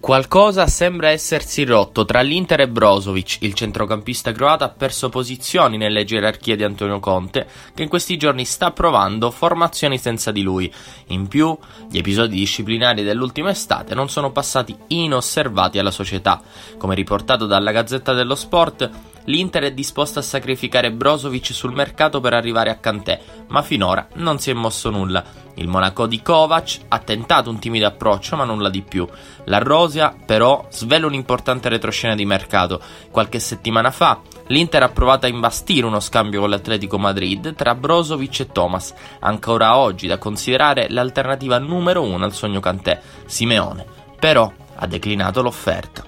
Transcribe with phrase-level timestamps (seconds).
[0.00, 6.04] Qualcosa sembra essersi rotto tra l'Inter e Brozovic, il centrocampista croato ha perso posizioni nelle
[6.04, 10.72] gerarchie di Antonio Conte, che in questi giorni sta provando formazioni senza di lui.
[11.08, 11.54] In più,
[11.90, 16.40] gli episodi disciplinari dell'ultima estate non sono passati inosservati alla società.
[16.78, 18.88] Come riportato dalla Gazzetta dello Sport,
[19.28, 24.38] l'Inter è disposta a sacrificare Brozovic sul mercato per arrivare a Cantè, ma finora non
[24.38, 25.24] si è mosso nulla.
[25.54, 29.06] Il Monaco di Kovac ha tentato un timido approccio, ma nulla di più.
[29.44, 32.80] La Rosia, però, svela un'importante retroscena di mercato.
[33.10, 38.40] Qualche settimana fa, l'Inter ha provato a imbastire uno scambio con l'Atletico Madrid tra Brozovic
[38.40, 43.84] e Thomas, ancora oggi da considerare l'alternativa numero uno al sogno Cantè, Simeone.
[44.18, 46.07] Però ha declinato l'offerta.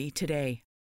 [0.00, 0.69] 1-888-RECOVERY today.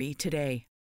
[0.00, 0.69] 1-888-RECOVERY today.